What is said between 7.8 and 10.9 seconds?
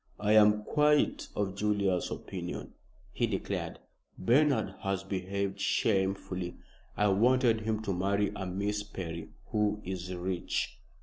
to marry a Miss Perry, who is rich."